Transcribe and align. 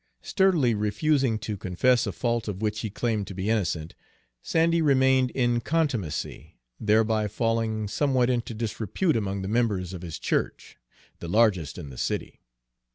Sturdily 0.23 0.73
refusing 0.73 1.37
to 1.37 1.55
confess 1.55 2.07
a 2.07 2.11
fault 2.11 2.47
of 2.47 2.59
which 2.59 2.79
he 2.79 2.89
claimed 2.89 3.27
to 3.27 3.35
be 3.35 3.51
innocent, 3.51 3.93
Sandy 4.41 4.81
remained 4.81 5.29
in 5.29 5.61
contumacy, 5.61 6.57
thereby 6.79 7.27
falling 7.27 7.87
somewhat 7.87 8.27
into 8.27 8.55
disrepute 8.55 9.15
among 9.15 9.43
the 9.43 9.47
members 9.47 9.93
of 9.93 10.01
his 10.01 10.17
church, 10.17 10.75
the 11.19 11.27
largest 11.27 11.77
in 11.77 11.91
the 11.91 11.99
city. 11.99 12.41